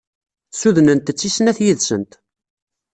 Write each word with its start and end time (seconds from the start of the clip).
Sudnent-tt 0.59 1.25
i 1.27 1.29
snat 1.35 1.59
yid-sent. 1.65 2.11